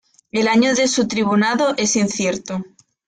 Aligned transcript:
El 0.31 0.47
año 0.47 0.73
de 0.73 0.87
su 0.87 1.07
tribunado 1.07 1.75
es 1.77 1.95
incierto. 1.95 2.63